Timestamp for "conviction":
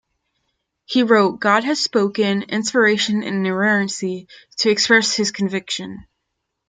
5.29-6.07